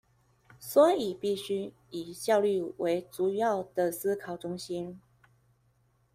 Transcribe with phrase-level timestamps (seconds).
[0.59, 4.99] 所以必須以效率為主要的思考中心